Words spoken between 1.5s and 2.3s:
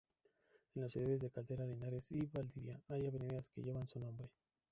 Linares y